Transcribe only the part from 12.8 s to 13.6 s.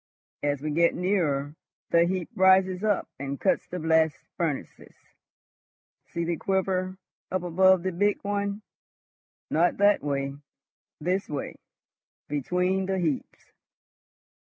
the heaps.